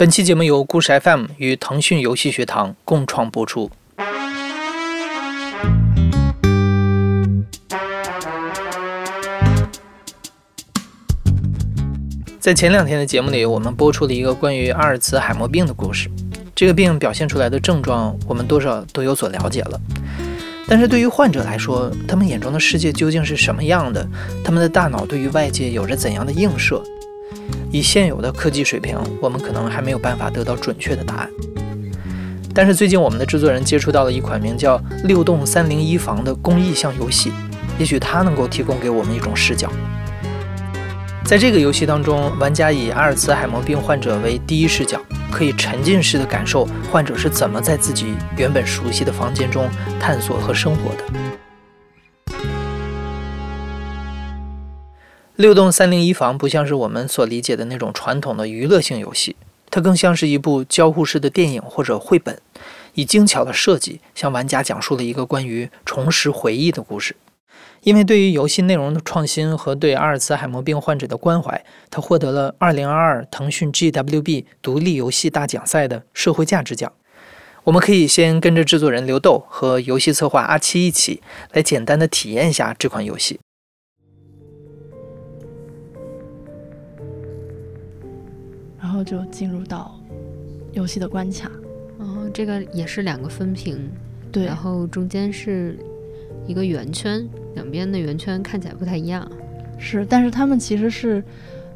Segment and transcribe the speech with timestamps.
[0.00, 3.70] 本期节目由故事 FM 与腾讯游戏学堂共创播出。
[12.38, 16.10] 在前两天的节目里，我们播出了一个关于阿尔茨海默病的故事。
[16.54, 19.78] 这个病表现出来的症状，我们多少都有所了解了。
[20.66, 24.08] 但是对于患者来说，他们眼中的世界究竟是什么样的？
[24.42, 26.82] 他们的大脑对于外界有着怎样的映射？
[27.70, 31.30] 以现有的科技水平，我们可能还没有办法得到准确的答案。
[32.52, 37.32] 但是最近，我们的制作人接触到了一款名叫《六栋三零一房》的公益项游戏，
[37.78, 39.70] 也许它能够提供给我们一种视角。
[41.24, 49.68] 在这个游戏当中，玩家以阿尔茨海默病患者为第一视角，可以沉浸式的感受患者是怎么在自己原本熟悉的房间中
[50.00, 51.04] 探索和生活的。
[55.40, 59.34] 六栋三零一房不像是我们所理解的那种传统的娱乐性游戏，
[59.70, 62.38] 它更像是一部交互式的电影或者绘本，
[62.92, 67.16] 以精巧的设计向玩家讲述了一个关于重拾回忆的故事。
[67.80, 76.92] 因为对于游戏内容的创新和对阿尔茨海默病患者的关怀，他获得了2022腾讯 GWB 独立游戏大奖赛的社会价值奖。
[77.64, 83.40] 我们可以先跟着制作人刘豆和游戏策划阿七一起来简单的体验一下这款游戏。
[88.90, 89.96] 然后就进入到
[90.72, 91.48] 游戏的关卡。
[91.98, 93.88] 哦，这个也是两个分屏，
[94.32, 95.78] 对，然后中间是
[96.44, 97.24] 一个圆圈。
[97.54, 99.30] 两边的圆圈看起来不太一样，
[99.78, 101.22] 是，但是它们其实是，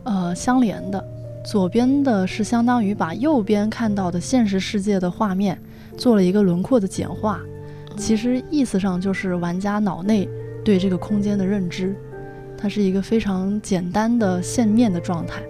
[0.02, 1.08] 呃，相连的。
[1.44, 5.56] 左边的是相当于把右边看到的现实世界的画面
[5.96, 7.40] 做了一个轮廓的简化，
[7.96, 10.28] 其实意思上就是玩家脑内
[10.64, 11.94] 对这个空间的认知，
[12.58, 15.40] 它是一个非常简单的线面的状态。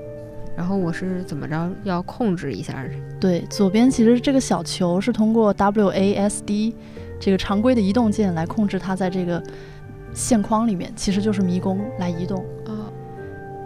[0.57, 2.85] 然后我是怎么着要控制一下？
[3.21, 6.75] 对，左边其实这个小球是通过 WASD
[7.21, 9.43] 这个常规的移动键来控制它在这个。
[10.17, 12.87] 线框里面其实就是迷宫来移动啊，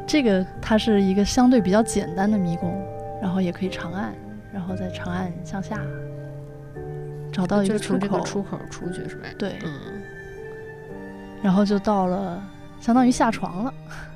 [0.06, 2.82] 这个它是一个相对比较简单的迷宫，
[3.20, 4.14] 然后也可以长按，
[4.50, 5.78] 然后再长按向下，
[7.30, 9.26] 找到一个出口，出口出去是吧？
[9.36, 9.70] 对，嗯，
[11.42, 12.42] 然后就到了
[12.80, 14.07] 相当于下床了啊，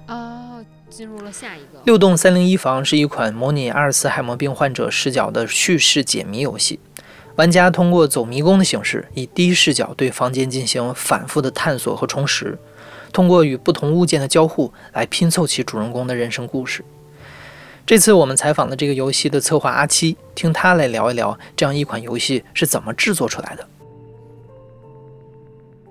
[0.93, 1.81] 进入了下一个。
[1.85, 6.79] 六栋三零一房是一款模拟阿尔茨海默病患者视角的叙事解谜游戏。
[7.37, 12.59] 玩家通过走迷宫的形式，以第一视角对房间进行反复的探索和重拾，
[13.11, 16.85] 通过与不同物件的交互来拼凑起主人公的人生故事。
[17.87, 23.67] 这次我们采访的这个游戏的策划阿七，听他来聊一聊这样一款游戏是怎么制作出来的。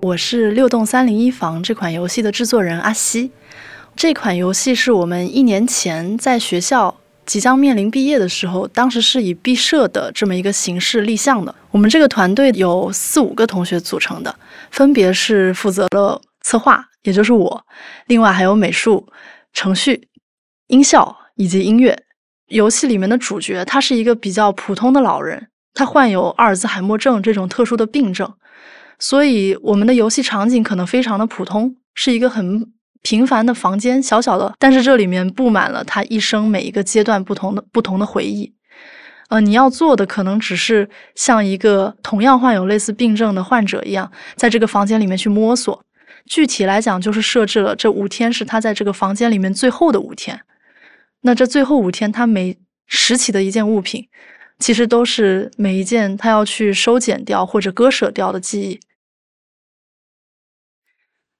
[0.04, 3.32] 我是六栋三零一房这款游戏的制作人阿西，
[3.96, 6.97] 这款游戏是我们一年前在学校。
[7.24, 11.53] 即将面临毕业的时候，当时是以毕设的这么一个形式立项的。
[11.69, 14.35] 我们这个团队有四五个同学组成的，
[14.72, 17.66] 分别是负责了策划，也就是我，
[18.07, 19.07] 另外还有美术、
[19.53, 20.09] 程序、
[20.68, 21.97] 音效以及音乐。
[22.47, 28.34] 游戏里面的主角他是一个比较普通的老人，他患有阿尔兹海默症这种特殊的病症，
[29.00, 32.73] 所以我们的游戏场景可能非常的普通，是一个很。
[33.02, 38.54] 平凡的房间，小小的，但是这里面布满了他一生每一个阶段不同的不同的回忆。
[39.30, 45.84] 呃，你要做的可能只是像一个同样患有类似病症的患者一样，在这个房间里面去摸索。
[46.26, 50.42] 具体来讲，就是设置了这五天是他在这个房间里面最后的五天。
[51.22, 52.58] 那这最后五天，他每
[52.88, 54.08] 拾起的一件物品，
[54.60, 58.80] 其实都是每一件他要去收捡掉或者割舍掉的记忆。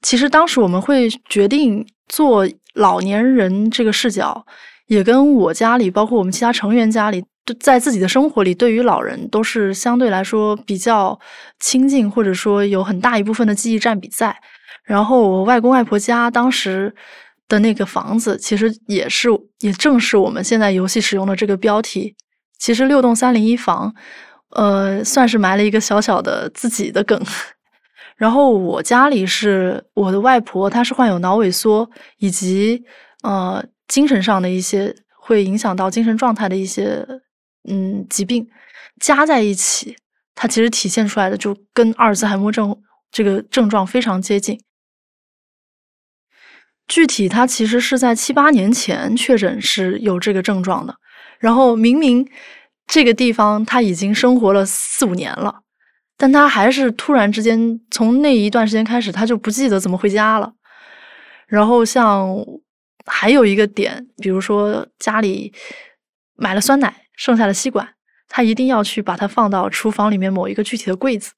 [0.02, 4.46] 其实当时我们会决定做老年人这个视角，
[4.88, 7.24] 也跟我家里，包括我们其他成员家里，
[7.60, 11.20] 在自己的生活里，对于老人都是相对来说比较
[11.60, 14.36] 亲近，或者说有很大一部分的记忆占比在。
[14.84, 16.94] 然后我外公外婆家当时
[17.48, 19.30] 的那个房子，其实也是，
[19.60, 22.16] 也正是我们现在游戏使用的这个标题。
[22.58, 23.94] 其实六栋三零一房，
[24.50, 27.22] 呃，算是埋了一个小小的自己的梗。
[28.22, 31.90] 然后我家里是我的外婆，她是患有脑萎缩
[32.20, 32.84] 以及
[33.24, 37.04] 呃精神上的一些会影响到精神状态的一些
[37.68, 38.48] 嗯疾病，
[39.00, 39.96] 加在一起，
[40.36, 42.80] 它其实体现出来的就跟阿尔兹海默症
[43.12, 44.62] 这个症状非常接近。
[46.88, 50.96] 具体他其实是在七八年前确诊是有这个症状的，
[51.40, 52.30] 然后明明
[52.86, 55.62] 这个地方他已经生活了四五年了。
[56.22, 60.54] 但他还是突然之间，从那一段时间开始，他就不记得怎么回家了。
[61.48, 62.38] 然后像
[63.08, 65.52] 还有一个点，比如说家里
[66.36, 67.96] 买了酸奶，剩下的吸管，
[68.30, 71.32] 他一定要去把它放到厨房里面某一个具体的柜子。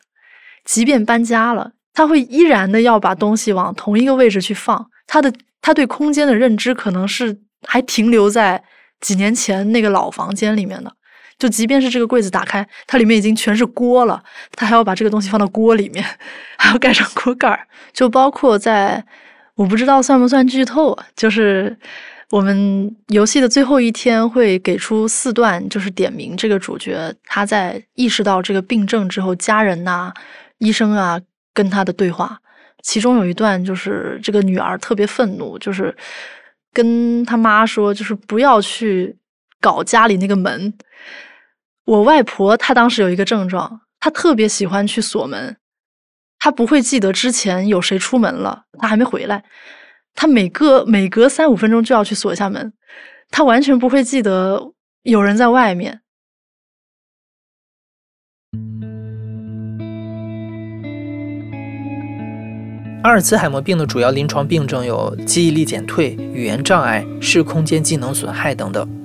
[0.65, 4.89] 即便搬家了，他会依然的要把东西往同一个位置去放。
[5.07, 8.61] 他的他对空间的认知可能是还停留在
[8.99, 10.93] 几年前那个老房间里面的。
[11.43, 14.23] 就即便是这个柜子打开，它里面已经全是锅了，
[14.55, 16.01] 他还要把这个东西放到锅里面，
[16.57, 17.67] 还要盖上锅盖儿。
[17.91, 19.03] 就包括在，
[19.55, 20.97] 我不知道算不算剧透？
[21.17, 21.77] 就是
[22.29, 30.13] 我们游戏的最后一天会给出四段，就是点名这个主角他在意识到这个病症之后，家人呐、
[30.59, 31.19] 医生啊
[31.53, 32.39] 跟他的对话。
[32.81, 35.93] 其中有一段就是这个女儿特别愤怒，就是
[36.71, 39.13] 跟他妈说，就是不要去
[39.59, 40.73] 搞家里那个门。
[41.85, 45.57] 我外婆她当时有一个症状，她特别喜欢去锁门，
[46.39, 49.43] 她不会记得之前有谁出门了，她还没回来，
[50.15, 52.71] 她每隔每隔三五分钟就要去锁一下门，
[53.29, 54.71] 她完全不会记得
[55.01, 55.99] 有人在外面。
[63.03, 69.02] 阿尔茨海默病的主要临床病症有记忆力减退、语言障碍、视空间技能损害等等。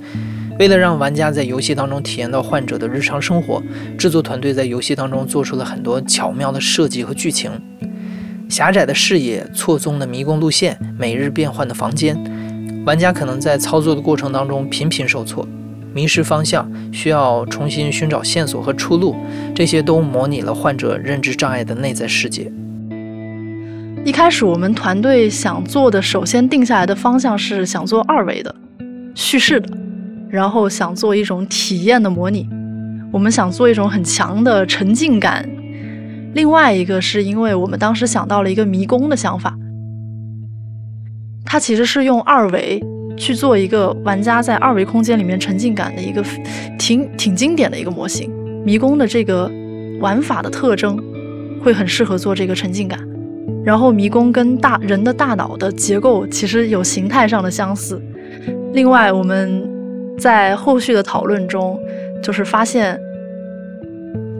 [0.58, 3.62] 为了让玩家在游戏当中体验到患者的日常生活，
[3.96, 7.50] 制作团队在游戏当中做出了很多巧妙的设计和剧情。
[8.48, 12.18] 狭窄的视野、错综的迷宫路线、每日变换的房间，
[12.84, 15.46] 玩家可能在操作的过程当中频频受挫，
[15.92, 19.14] 迷失方向，需要重新寻找线索和出路。
[19.54, 22.50] 这些都模拟了患者认知障碍的内在世界。
[24.04, 28.52] 一开始我们团队想做的，首先定下来的方向是想做二维的
[29.14, 29.68] 叙事的，
[30.28, 32.48] 然后想做一种体验的模拟，
[33.12, 35.48] 我们想做一种很强的沉浸感。
[36.34, 39.56] 另外一个是因为我们当时想到了一个迷宫的想法，
[41.44, 42.82] 它其实是用二维
[43.16, 46.22] 去做一个玩家在二维空间里面沉浸感的一个
[46.78, 48.30] 挺挺经典的一个模型。
[48.64, 49.50] 迷宫的这个
[50.00, 50.98] 玩法的特征
[51.62, 53.00] 会很适合做这个沉浸感。
[53.64, 58.00] 然后迷宫跟大人的大脑的结构其实有形态上的相似。
[58.72, 59.67] 另外，我们
[60.18, 61.80] 在后续的讨论中，
[62.22, 63.00] 就是发现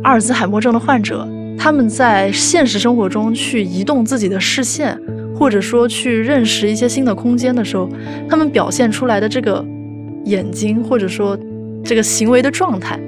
[0.03, 1.27] 阿尔兹海默症的患者，
[1.59, 4.99] 他们在现实生活中去移动自己的视线，
[5.35, 7.89] 或者说去认识一些新的空间的时候，
[8.29, 9.65] 他们表现出来的这个
[10.25, 11.39] 眼睛，或者说
[11.85, 12.99] 这个行为的状态，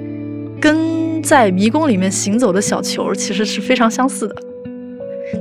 [0.61, 4.37] 跟在迷宫里面行走的小球其实是非常相似的。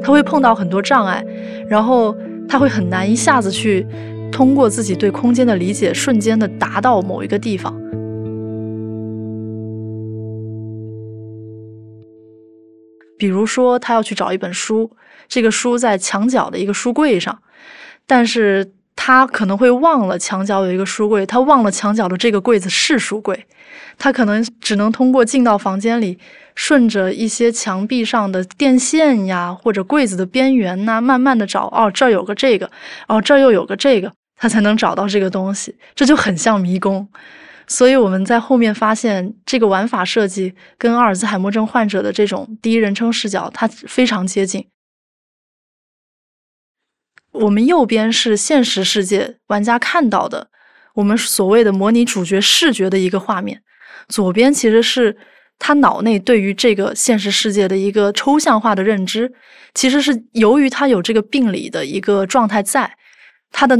[0.04, 1.26] 他会碰到很多障碍，
[1.68, 2.16] 然后
[2.48, 3.86] 他会很难一下子去
[4.32, 7.74] 通过自己对空间的理解，瞬间的达到某一个地方。
[13.18, 14.92] 比如说，他要去找一本书，
[15.28, 17.40] 这个书在墙角的一个书柜上，
[18.08, 23.46] 但是他可能会忘了墙角有一个书柜，他忘了墙角的这个柜子是书柜，
[23.98, 26.18] 他可能只能通过进到房间里。
[26.56, 32.70] 顺着一些墙壁上的电线呀，或者柜子的边缘呐，慢慢的找，哦，这儿有个这个，
[33.08, 35.76] 哦，这儿又有个这个，他才能找到这个东西。
[35.94, 37.08] 这就很像迷宫。
[37.68, 44.68] 所以我们在后面发现，这个玩法设计跟阿尔兹海默症患者的这种第一人称视角，它非常接近。
[47.32, 50.50] 我们右边是现实世界玩家看到的，
[50.96, 53.62] 我们所谓的模拟主角视觉的一个画面，
[54.08, 55.18] 左边其实是。
[55.62, 59.30] 他脑内对于这个现实世界的一个抽象化的认知，
[59.74, 62.96] 其实是由于他有这个病理的一个状态在，
[63.52, 63.78] 他的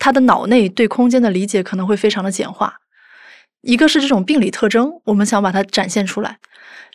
[0.00, 2.80] 他的脑内对空间的理解可能会非常的简化。
[3.60, 6.36] 一个是这种病理特征，我们想把它展现出来；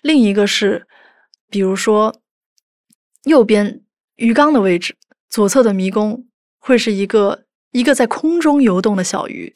[0.01, 0.87] 另一个是，
[1.49, 2.19] 比如说
[3.23, 3.81] 右边
[4.15, 4.95] 鱼缸的位置，
[5.29, 6.25] 左侧的迷宫
[6.57, 9.53] 会是一个一个在空中游动的小鱼。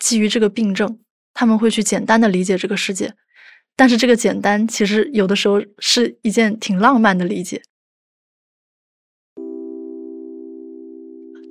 [0.00, 0.98] 基于这个病症，
[1.32, 3.14] 他们会去简单的理解这个世界。
[3.76, 7.62] 但是这个简单，其实有的时候是一件挺浪漫的理解，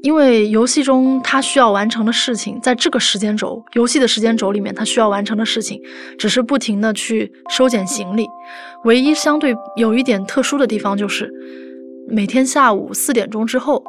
[0.01, 5.82] 因为游戏中他需要完成的事情，在这个时间轴，游戏的时间轴里面，他需要完成的事情，
[6.18, 8.25] 只是不停的去收捡行李。
[8.86, 11.29] 唯一相对有一点特殊的地方，就是
[12.08, 13.84] 每天下午四点钟之后，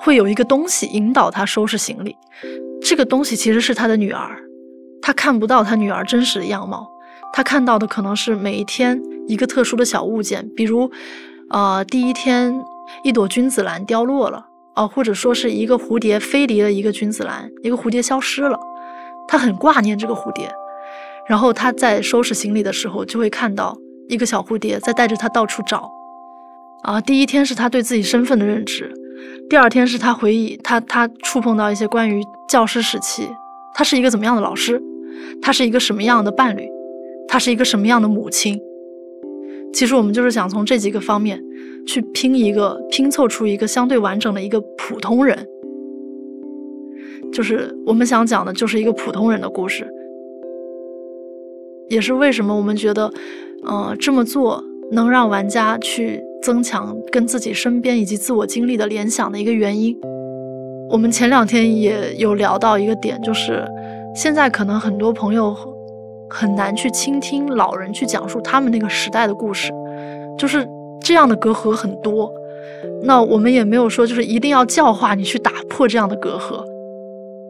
[0.00, 2.16] 会有一个东西引导他收拾行李。
[2.80, 4.38] 这个东西其实是他的女儿，
[5.02, 6.88] 他看不到他女儿真实的样貌。
[7.32, 10.90] 他看到的可能是每一天一个特殊的小物件，比如，
[11.50, 12.54] 呃，第一天
[13.04, 18.58] 一朵君子兰凋落了，哦，或者说是一个蝴蝶飞离了一个君子兰，一个蝴蝶消失了，
[19.26, 20.48] 他很挂念这个蝴蝶，
[21.28, 23.76] 然后他在收拾行李的时候就会看到
[24.08, 25.90] 一个小蝴蝶在带着他到处找，
[26.82, 28.92] 啊，第一天是他对自己身份的认知，
[29.48, 33.28] 第二天是他回忆他他触碰到一些关于教师时期，
[33.74, 34.80] 他是一个怎么样的老师。
[35.40, 36.68] 他是一个什么样的伴侣，
[37.26, 38.58] 他是一个什么样的母亲。
[39.72, 41.42] 其实我们就是想从这几个方面
[41.86, 45.38] 去拼一个拼凑出一个相对完整的一个普通人，
[47.32, 49.86] 就是我们想讲的就是一个普通人的故事，
[51.88, 53.12] 也是为什么我们觉得，
[53.64, 59.96] 呃，这么做能让玩家去增强跟自己身边以及自我经历的联想的一个原因。
[60.90, 63.64] 我们前两天也有聊到一个点，就是
[64.14, 65.56] 现在可能很多朋友。
[66.28, 69.70] 很难去倾听老人去讲述他们那个时代的故事，
[70.36, 70.66] 就是
[71.06, 72.32] 这样的隔阂很多。
[73.04, 76.64] 那我们也没有说就是一定要教化你去打破这样的隔阂，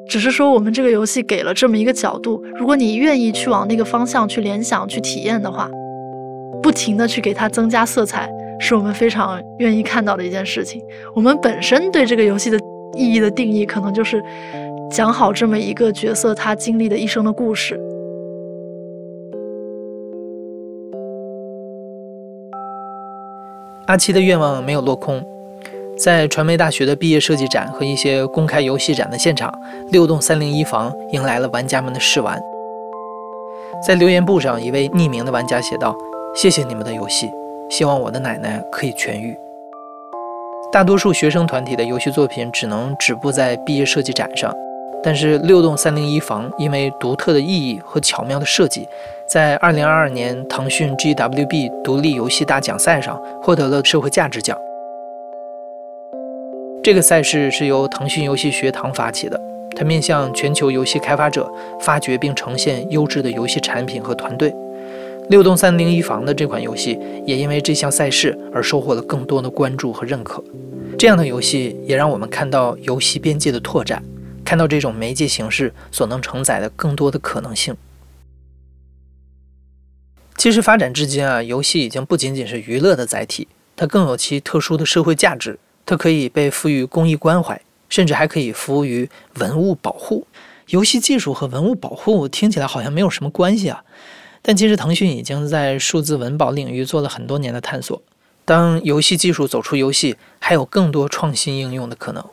[0.06, 5.70] 只是说我们这个游戏给了这么一个角度，如果你愿意去往那个方向去联想、去体验的话，
[6.62, 8.28] 不停的去给它增加色彩，
[8.60, 10.82] 是我们非常愿意看到的一件事情。
[11.14, 12.58] 我们本身对这个游戏的
[12.94, 14.22] 意义的定义，可能就是
[14.90, 17.80] 讲好这么一个角色他经历的一生的故事。
[23.86, 25.24] 阿七的愿望没有落空，
[25.96, 29.52] 在传媒大学的毕业设计展和一些公开游戏展的现场，
[29.92, 32.36] 六栋三零一房迎来了玩家们的试玩。
[33.86, 35.94] 在留言簿上，一位匿名的玩家写道
[36.34, 37.30] ：“谢谢你们的游戏，
[37.70, 39.38] 希望我的奶奶可以痊愈。”
[40.72, 44.52] 大多数学生团体的游戏作品只能止步在毕业设计展上。
[45.02, 48.88] 但是六栋三零一房因为独特的意义和巧妙的设计，
[49.28, 54.56] 在二零二二年腾讯 GWB 独立游戏大奖赛上获得了社会价值奖。
[56.82, 59.40] 这个赛事是由腾讯游戏学堂发起的，
[59.76, 61.48] 它面向全球游戏开发者
[61.80, 64.54] 发掘并呈现优质的游戏产品和团队。
[65.28, 70.42] 六栋三零一房的这款游戏也因为这项赛事而收获了更多的关注和认可。
[70.96, 74.00] 这样的游戏也让我们看到游戏边界的拓展。
[74.46, 77.76] 看到这种媒介形式所能承载的更多的可能性。
[80.36, 85.58] 其实发展至今啊，游戏已经不仅仅是娱乐的载体，它更有其特殊的社会价值。
[85.84, 90.26] 它可以被赋予公益关怀，甚至还可以服务于文物保护。
[90.68, 93.84] 游戏技术和文物保护听起来好像没有什么关系啊，
[94.42, 98.02] 但其实腾讯已经在数字文保领域做了很多年的探索。
[98.44, 102.24] 当游戏技术走出游戏，还有更多创新应用的可能。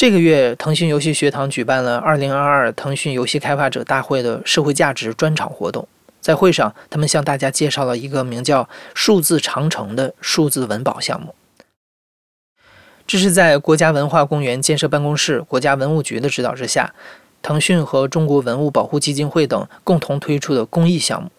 [0.00, 5.86] 这个月，腾讯游戏学堂举办了2022腾讯游戏开发者大会的社会价值专场活动。
[6.22, 8.66] 在会上，他们向大家介绍了一个名叫
[8.96, 11.34] “数字长城”的数字文保项目。
[13.06, 16.94] 这是在国家文化公园建设办公室、国家文物局的指导之下，
[17.42, 21.30] 腾讯和中国文物保护基金会等共同推出的公益项目。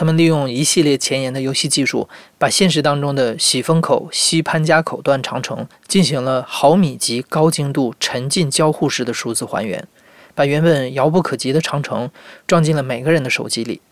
[0.00, 9.86] 他们利用一系列前沿的游戏技术，把现实当中的喜峰口、西潘家口段长城进行了毫米级高精度沉浸交互式的数字还原，
[10.34, 12.10] 把原本遥不可及的长城
[12.46, 13.82] 装进了每个人的手机里。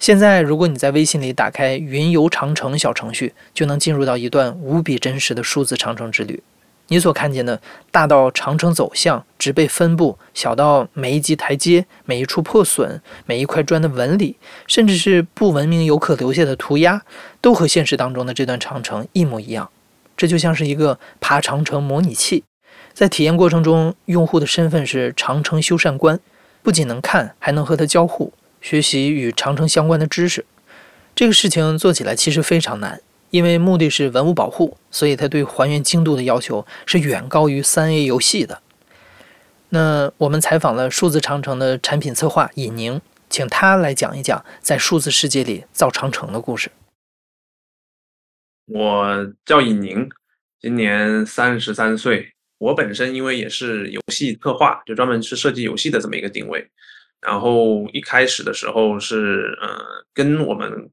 [0.00, 6.42] 现在，如果你在微信里打开“云游长城”小程序，就能进入到一段无比真实的数字长城之旅。
[6.88, 7.60] 你所看见的，
[7.90, 14.36] 大到长城走向、植被分布，小到每一级台阶、每一处破损、每一块砖的纹理，
[14.66, 17.02] 甚至是不文明游客留下的涂鸦，
[17.40, 19.70] 都和现实当中的这段长城一模一样。
[20.16, 22.44] 这就像是一个爬长城模拟器，
[22.92, 26.20] 在体验过程中，用户的身份是长城修缮官，
[26.62, 30.44] 不仅能看，还能和它交互，学习与长城相关的知识。
[31.14, 33.00] 这个事情做起来其实非常难。
[33.34, 38.62] 因为目的是文物保护，所以它对还原精度的要求是远高于三 A 游戏的。
[39.70, 46.70] 那我们采访了数字长城的产品策划尹宁，请他来讲一讲在数字世界里造长城的故事。
[48.66, 50.08] 我叫尹宁，
[50.60, 52.34] 今年三十三岁。
[52.58, 56.64] 我本身因为也是游戏策划，就专门是设计游戏的这么一个定位。
[57.20, 60.88] 然后一开始的时候是，呃，跟我们。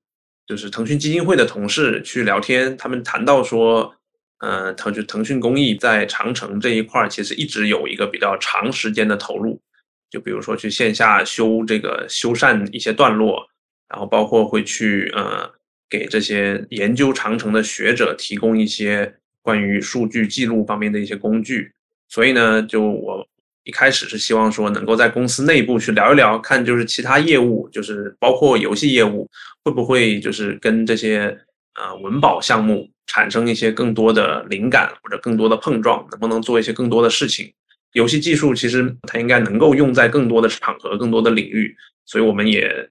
[0.47, 3.95] 就是腾讯基金会的同事去聊天，他们谈到说，
[4.39, 9.61] 呃，腾就腾讯公益在长城这一块儿，其实一直有一个比较长时间的投入。
[10.09, 13.47] 就比如说去线下修这个修缮一些段落，
[13.87, 15.49] 然后包括会去呃
[15.89, 21.71] 给这些研究长城的学者提供一些关于数据记录方面的一些工具。
[22.09, 23.27] 所以呢，就我。
[23.63, 29.29] 一开始是希望说能够在公司内部去聊一聊，看就是其他业务，就是包括游戏业务，
[29.63, 31.37] 会不会就是跟这些
[31.75, 37.53] 呃文保项目产生一些更多的灵感或者更多的碰撞，能不能做一些更多的事情？
[37.93, 41.75] 游戏技术其实它应该能够用在更多的场合、更多的领域，
[42.05, 42.89] 所以我们也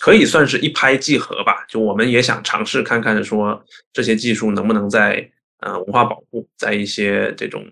[0.00, 1.64] 可以算是一拍即合吧。
[1.68, 5.26] 就我们也想尝试看看，说这些技术能不能在
[5.60, 7.64] 呃文化保护，在一些这种。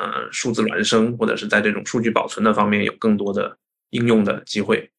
[0.00, 3.58] 呃，数字孪生或者是在这种数据保存的方面有更多的
[3.90, 4.90] 应用的机会。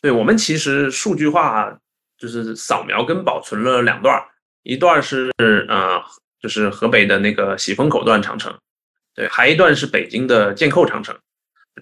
[0.00, 1.78] 对我们其实数据化
[2.16, 4.18] 就是扫描跟保存了两段，
[4.62, 5.30] 一段是
[5.68, 6.00] 呃
[6.40, 8.56] 就是河北的那个喜峰口段长城，
[9.14, 11.14] 对，还一段是北京的箭扣长城，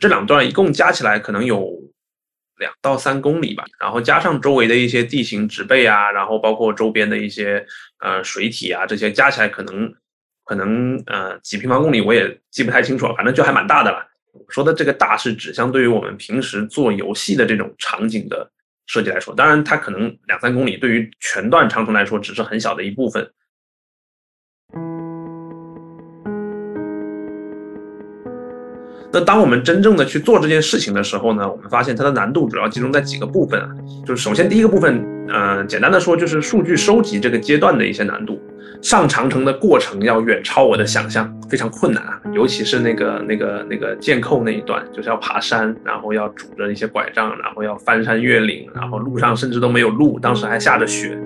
[0.01, 1.71] 这两段一共加起来可能有
[2.57, 7.65] 两到三公里吧，然后加上周围的一些地形植被啊，然后包括周边的一些
[7.99, 9.93] 呃水体啊，这些加起来可能
[10.45, 14.07] 可能呃几平方公里，我也记不太清楚了，反正就还蛮大的了。
[14.33, 18.51] 我说的这个大是指相对于我们平时做游戏的这种场景的
[18.87, 23.31] 设计来说，当然它可能两三公里对于全段长城来说只是很小的一部分。
[29.15, 33.69] 那当我们真正的去做这件事情的时候呢，我们发现它的难度主要集中在几个部分啊，
[34.05, 38.43] 就是首先第一个部分，呃，简单的说就是数据收集这个阶段的一些难度。
[38.83, 42.21] 上长城的过程要远超我的想象，非常困难啊！
[42.35, 51.17] 尤其是那个那个那个剑扣那一段，就是要爬山，然后要拄着一些拐杖，然后要翻山越岭，然后路上甚至都没有路，当时还下着雪。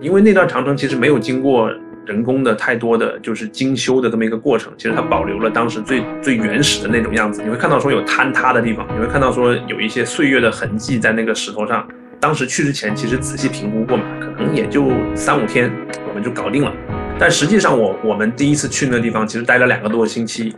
[0.00, 1.70] 因为那段长城其实没有经过
[2.08, 7.42] 人工的太多的就是精修的这么一个过程，其实它保留了当时最最原始的那种样子。
[7.42, 11.86] 你会看到说有坍塌的地方，你会看到说有一些岁月的痕迹在那个石头上。
[12.20, 15.70] 当时去之前其实仔细评估过嘛，可能也就三五天
[16.08, 16.72] 我们就搞定了。
[17.16, 20.52] 但实际上我我们第一次去那个地方其实待了两个多星期，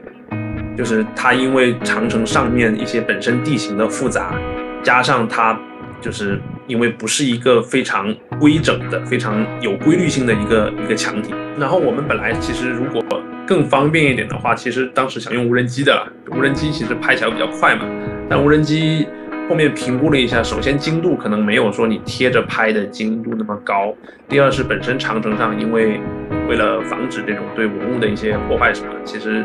[0.75, 4.35] 就是它因为长城上面一些本身地形的复杂，
[4.83, 5.59] 加上它
[6.01, 11.33] 就是因为不是一个非常规整的、非常有规律性的一个一个墙体。
[11.59, 13.05] 然后我们本来其实如果
[13.47, 17.85] 更方便一点的话，其实当时想用无人机的，无人机其实拍起来比较快嘛，
[18.29, 19.07] 但无人机。
[19.49, 23.93] 后面评估了一下，首先精度可能没有说你贴着拍的精度那么高。
[24.29, 26.01] 第二是本身长城上，因为
[26.49, 29.45] 为了防止这种对文物的一些破坏什么，其实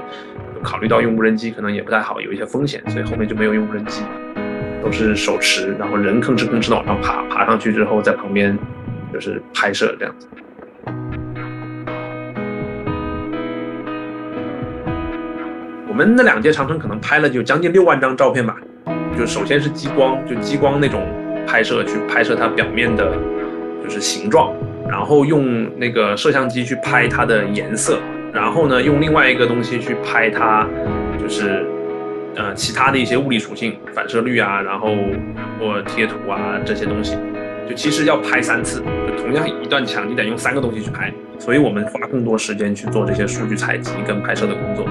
[0.61, 4.03] 考虑到用无人机可能也不太好，有一些风险，所以后面就没有用无人机，
[4.85, 8.55] 都是手持，然后人吭哧吭哧的往上爬，爬上去之后在旁边
[9.11, 10.27] 就是拍摄这样子。
[15.87, 18.55] 我们那两届长城可能拍了就将近六万张照片吧。
[19.17, 21.07] 就首先是激光，就激光那种
[21.47, 23.11] 拍摄去拍摄它表面的，
[23.83, 24.53] 就是形状，
[24.87, 27.97] 然后用那个摄像机去拍它的颜色，
[28.31, 30.67] 然后呢用另外一个东西去拍它，
[31.19, 31.65] 就是
[32.35, 34.95] 呃其他的一些物理属性，反射率啊，然后
[35.59, 37.17] 或贴图啊这些东西，
[37.67, 44.85] 就其实要拍三次，就同样一段墙你得用三个东西去拍，所以我们花更多时间去做这些数据采集跟拍摄的工作。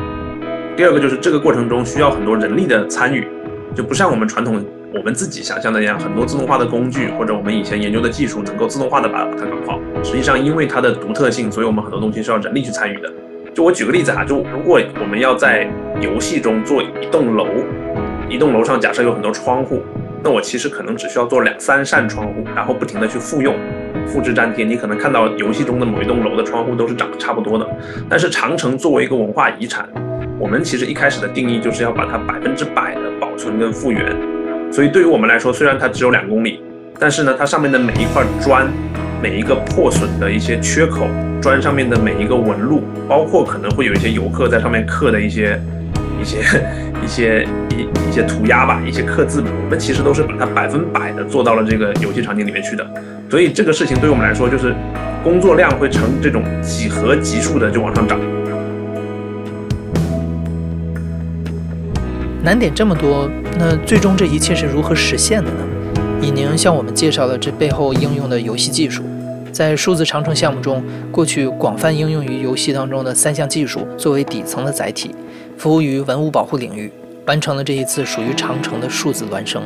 [0.77, 3.27] 第二个就是这个过程中需要很多人力的参与。
[3.75, 9.81] 就不像我们传统我们自己想象的那样，很多自动化的工具或者我们以前研究的技术能够自动化的把它搞好。
[10.05, 13.13] 实际上，因为它的独特性，所以我们很多东西是要人力去参与的。
[13.55, 15.69] 就我举个例子啊，就如果我们要在
[16.01, 17.47] 游戏中做一栋楼，
[18.29, 19.81] 一栋楼上假设有很多窗户，
[20.25, 23.55] 那我其实可能只需要做两三扇窗户，然后不停的去复用、
[24.09, 24.65] 复制粘贴。
[24.65, 27.65] 你可能看到游戏中的某一栋楼的窗户都是长得差不多的。
[28.11, 29.89] 但是长城作为一个文化遗产，
[30.39, 33.01] 我们其实一开始的定义就是要把它百分之百的。
[33.21, 34.15] 保存跟复原，
[34.71, 36.63] 所以对于我们来说，虽然它只有两公里，
[37.01, 38.69] 但是呢，它上面的每一块砖，
[39.25, 41.07] 每一个破损的一些缺口，
[41.41, 45.59] 砖上面的每一个纹路，包括可能会有一些游客在上面刻的一些、
[46.21, 46.41] 一些、
[47.03, 52.87] 一些一一些涂鸦吧，一些刻字，我们其实都是把它百分百的做到了这个游戏场景里面去的。
[53.31, 54.75] 所以这个事情对我们来说，就是
[55.23, 58.21] 工作量会呈这种几何级数的就往上涨。
[62.43, 63.27] 难点这么多，
[63.59, 65.65] 那最终这一切是如何实现的呢？
[66.21, 69.03] 以宁向我们介绍了这背后应用的游戏技术。
[69.55, 75.15] 在数字长城项目中，过去广泛应用于游戏当中的三项技术作为底层的载体，
[75.57, 76.91] 服务于文物保护领域，
[77.25, 79.65] 完成了这一次属于长城的数字孪生。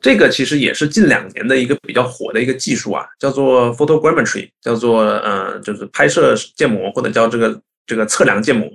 [0.00, 8.66] 这个其实也是近两年的一个比较火的一个技术啊，叫做 photogrammetry，叫做呃，就是拍摄建模或者叫这个这个测量建模，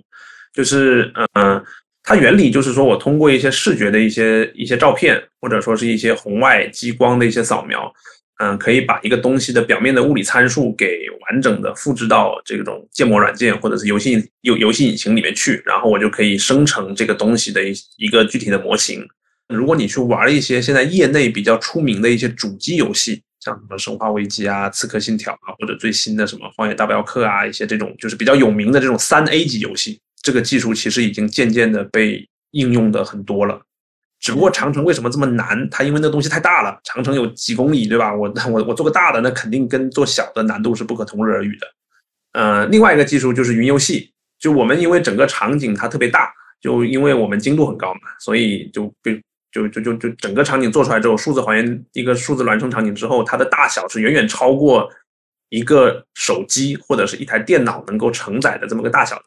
[0.54, 1.64] 就是呃，
[2.04, 7.94] 它原理就是说我通过一些视觉的一些一些照片，或者说是一些红外激光的一些扫描，
[8.40, 19.08] 嗯，可以把一个东西的表面的物理参数给完整的复制到这种建模软件或者是游戏游游戏引擎里面去，然后我就可以生成这个东西的一一个具体的模型。
[19.48, 33.62] 如果你去玩一些现在业内比较出名的一些主机游戏，像什么《生化危机》啊、《刺客信条》啊，或者最新的什么《荒野大镖客》啊，一些这种就是比较有名的这种三 A 级游戏，这个技术其实已经渐渐的被应用的很多了。
[34.20, 35.68] 只不过长城为什么这么难？
[35.72, 38.14] 它因为那东西太大了，长城有几公里，对吧？
[38.14, 41.68] 我我我做个大的，那肯定跟做小的难度是不可同日而语的。
[42.34, 44.14] 呃，另外一个技术就是云游戏。
[44.40, 46.32] 就我们因为整个场景它特别大，
[46.62, 49.20] 就因为我们精度很高嘛，所以就被
[49.52, 54.88] 就就就就整个场景做出来之后，数字还原一个数字孪生场景之后，它的大小是远远超过
[55.50, 59.26] 一个手机或者是一台电脑能够承载的这么个大小的。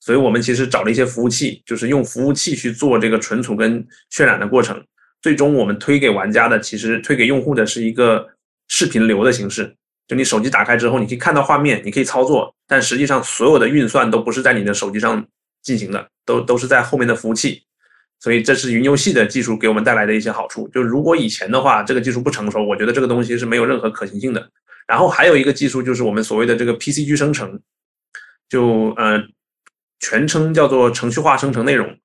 [0.00, 4.80] 所以我们其实找了一些服务器，就是用服务器去做这个存储跟渲染的过程。
[5.20, 8.24] 最终我们推给玩家的，其实推给用户的是一个
[8.68, 9.74] 视频流的形式。
[10.06, 15.26] 就你手机打开之后，你可以看到画面，你可以操作，但实际上所有的运算都不是在你的手机上
[15.62, 17.62] 进行的，都都是在后面的服务器。
[18.20, 20.68] 所以这是云游戏的技术给我们带来的一些好处。
[20.68, 24.48] 就如果以前的话，这个技术不成熟，我觉得这个东西是没有任何可行性的。
[24.86, 27.58] 然后还有一个技术就是我们所谓的这个 PCG 生成，
[28.48, 29.20] 就呃。
[30.00, 31.96] 全称叫做程序化生成内容，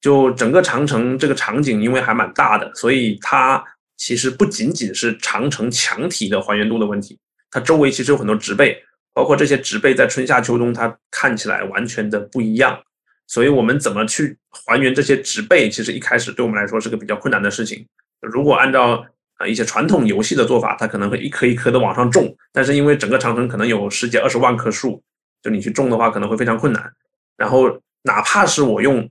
[0.00, 3.64] 就整个长城这个场景，因为还蛮大的，所以它
[3.96, 7.18] 其实不仅仅是长城墙体的还原度的问题，
[7.50, 8.82] 它周围其实有很多植被，
[9.14, 12.78] 包括这些植被在春夏秋冬它看起来完全的不一样，
[13.26, 17.86] 所以我们怎么去还原这些植被，其实一开始对我们来说是个比较困难的事情。
[18.20, 19.04] 如果按照
[19.36, 25.02] 啊一些传统游戏的做法，它可能会一棵一棵的往上种，但是因为整个长城可能有十几二十万棵树，
[25.42, 26.92] 就你去种的话可能会非常困难。
[27.38, 29.08] 然后，哪怕是我用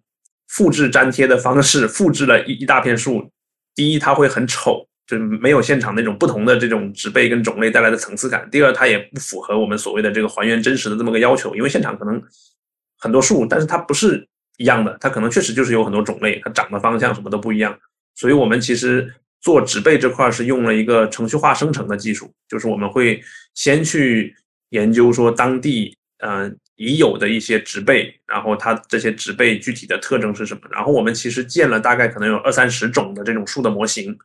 [0.49, 3.31] 复制粘贴的方式复制了一一大片树，
[3.73, 8.47] 第一它会很丑，就没有现场那种不同的这种植被跟种类带来的层次感。
[8.51, 12.21] 第二，它也不符合我们所谓的这个还原真实的这么个要求，因为现场可能
[12.99, 17.77] 很多树，但是它不是一样的，它可能确实就是有很多种类，它长的方向什么都不一样。
[18.15, 23.21] 所以我们其实做植被这块是用了一个程序化生成的技术，就是我们会
[23.53, 24.35] 先去
[24.69, 26.57] 研究说当地，嗯。
[26.79, 30.61] 已有的一些植被，然后它这些植被具体的特征是什么？
[30.71, 34.15] 然后我们其实建了大概可能有二三十种的这种树的模型，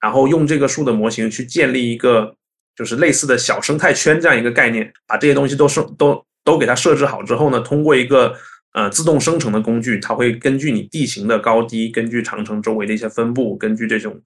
[0.00, 2.36] 然后用这个树的模型去建立一个
[2.76, 8.32] 就是类似的小生态圈这样一个概念，把这些东西都生都都给它设置好之后呢，通过一个
[8.74, 14.16] 呃自动生成的工具，它会根据你地形的高低，根据长城周围的一些分布，根据这种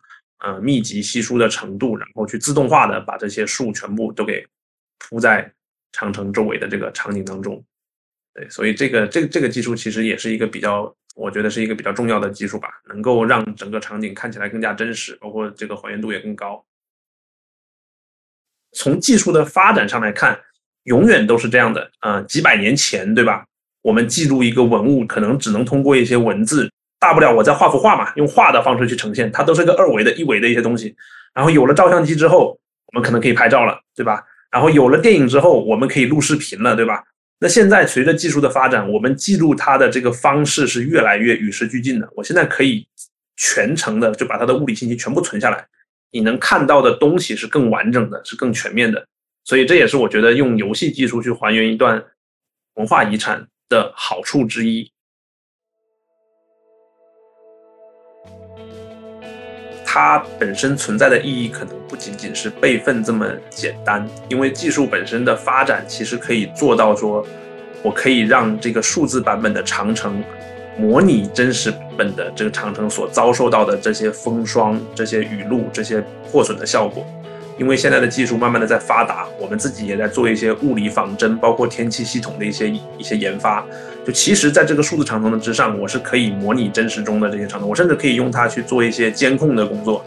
[0.40, 4.46] 呃密集稀疏的程度，然后去自动化的把这些树全部都给
[4.98, 5.50] 铺在
[5.92, 7.62] 长城周围的这个场景当中。
[8.34, 16.64] 对，所以这个这个这个技术其实也是一个比较，我觉得是一个比较重要的技术吧，能够让整个场景看起来更加真实，包括这个还原度也更高。
[18.72, 20.40] 从技术的发展上来看，
[20.84, 23.44] 永远都是这样的，呃，几百年前，对吧？
[23.82, 30.94] 我们记录一个文物，可能只能通过一些文字，大不了我再画幅画嘛，用画的方式去呈现，它都是个二维的、一维的一些东西。
[31.34, 34.24] 然后有了照相机之后，我们可能可以拍照了，对吧？
[34.50, 37.04] 然后有了电影之后，我们可以录视频了，对吧？
[37.38, 42.08] 那现在随着技术的发展，我们记录它的这个方式是越来越与时俱进的。
[42.14, 42.86] 我现在可以
[43.36, 45.66] 全程的就把它的物理信息全部存下来，
[46.10, 49.06] 你能看到的东西是更完整的，是更全面的。
[49.44, 52.04] 所以这也是我觉得用游戏技术去还原一段
[52.74, 54.90] 文化遗产的好处之一。
[59.92, 67.26] 它本身存在的意义可能不仅仅是备份这么简单，因为技术本身的发展其实可以做到说，
[67.82, 70.22] 我可以让这个数字版本的长城
[70.78, 76.00] 模拟真实本的这个长城所遭受到的这些风霜、这些雨露、这些
[76.30, 77.04] 破损的效果。
[77.60, 83.62] 因为现在的技术慢慢的在发达，我们自己也在做一些物理仿真，包括天气系统的一些一些研发。
[84.02, 90.02] 就其实，在这个数字长城的之上，我是可以模拟真实中的这些长城，我甚至可以用它去做一些监控的工作。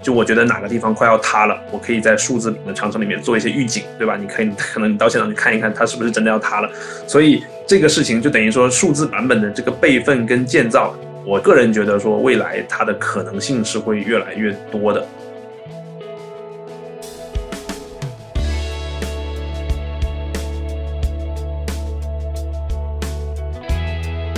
[0.00, 4.16] 就我觉得哪个地方快要塌了，我可以在数字的长城里面做一些预警，对吧？
[4.16, 6.70] 你可以可能你到现场去看一看，它是不是真的要塌了。
[7.06, 10.94] 所以这个事情就等于说，数字版本的这个备份跟建造，
[11.26, 15.06] 我个人觉得说，未来它的可能性是会越来越多的。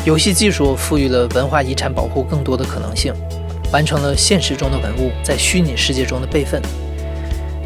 [0.07, 3.13] 游戏技术赋予了文化遗产保护更多的可能性，
[3.73, 6.63] 完成了现实中的文物在虚拟世界中的备份。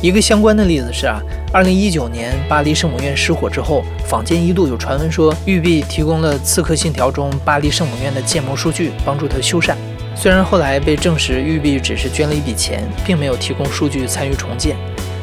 [0.01, 1.21] 一个相关的例子是啊，
[1.53, 9.75] 二零一九年巴黎圣母院失火之后，坊间一度有传闻说育碧提供了《刺客信条》中巴黎圣母院的建模数据，帮助他修缮。
[10.17, 14.79] 虽然后来被证实育碧只是捐了一笔钱，并没有提供数据参与重建，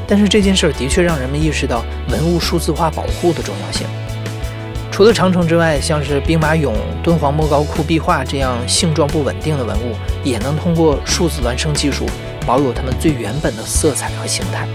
[0.08, 3.88] 但是这件事的确让人们意识到文物数字化保护的重要性。
[4.98, 12.04] 除了长城之外，像是兵马俑、敦煌莫高窟壁画这样性状不稳定的文物，也能通过数字孪生技术
[12.48, 14.68] 保有它们最原本的色彩和形态。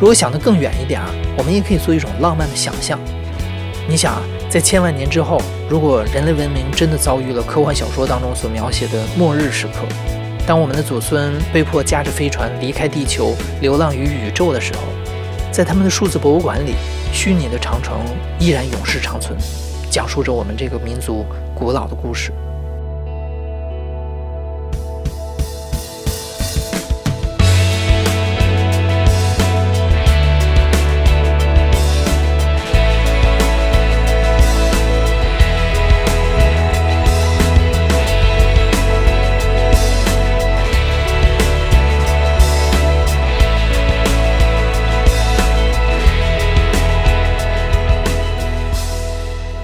[0.00, 2.98] 如果想得更远一点啊，我们也可以做一种浪漫的想象。
[3.86, 5.38] 你想啊，在千万年之后，
[5.68, 9.86] 如果人类文明真的遭遇了科幻小说当中所描写的末日时刻，
[10.46, 14.84] 当我们的祖孙被迫驾着飞船离开地球，流浪于宇宙的时候，
[15.52, 16.72] 在他们的数字博物馆里。
[17.12, 17.98] 虚拟的长城
[18.38, 19.36] 依然永世长存，
[19.90, 22.32] 讲述着我们这个民族古老的故事。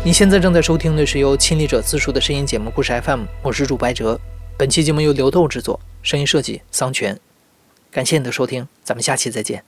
[0.07, 4.21] 你现在正在收听的是由亲历者自述的声音节目《故事 FM》，我是主白哲。
[4.59, 7.19] 本期节目由刘豆制作，声音设计桑泉。
[7.91, 9.65] 感谢你的收听，咱们下期再见。